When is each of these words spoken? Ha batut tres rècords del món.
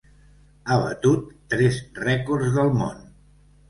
Ha 0.65 0.77
batut 0.85 1.29
tres 1.55 1.79
rècords 2.11 2.53
del 2.61 2.77
món. 2.83 3.09